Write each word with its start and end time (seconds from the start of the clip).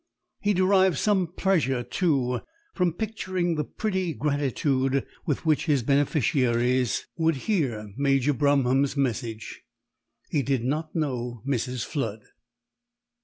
He 0.39 0.55
derived 0.55 0.97
some 0.97 1.27
pleasure, 1.27 1.83
too, 1.83 2.39
from 2.73 2.91
picturing 2.91 3.53
the 3.53 3.63
pretty 3.63 4.15
gratitude 4.15 5.05
with 5.27 5.45
which 5.45 5.67
his 5.67 5.83
beneficiaries 5.83 7.05
would 7.17 7.35
hear 7.45 7.93
Major 7.97 8.33
Bromham's 8.33 8.97
message. 8.97 9.61
He 10.31 10.41
did 10.41 10.63
not 10.63 10.95
know 10.95 11.43
Mrs. 11.47 11.85
Flood. 11.85 12.23